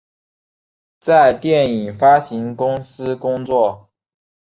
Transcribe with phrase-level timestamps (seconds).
[0.99, 3.87] 在电影发行公司工作。